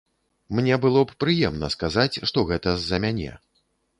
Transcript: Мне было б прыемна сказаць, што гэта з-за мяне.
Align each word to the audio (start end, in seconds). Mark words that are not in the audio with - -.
Мне 0.59 0.77
было 0.85 1.03
б 1.09 1.17
прыемна 1.25 1.69
сказаць, 1.75 2.21
што 2.31 2.47
гэта 2.53 2.75
з-за 2.79 3.01
мяне. 3.07 3.31